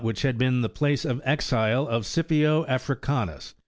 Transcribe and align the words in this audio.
235 0.01 0.07
which 0.07 0.27
had 0.27 0.35
been 0.39 0.61
the 0.61 0.67
place 0.67 1.05
of 1.05 1.21
exile 1.23 1.87
of 1.87 2.07
Scipio 2.07 2.65
Africanus. 2.65 3.53